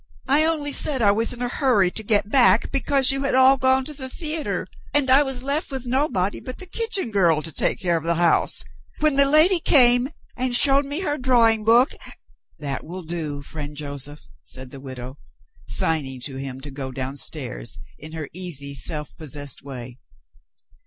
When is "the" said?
3.93-4.09, 6.57-6.65, 8.03-8.15, 9.13-9.25, 14.71-14.79